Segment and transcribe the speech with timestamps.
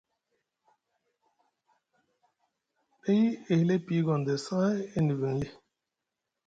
[3.03, 5.51] Ɗay e hili e piyi Gondes haa e niviŋ lii.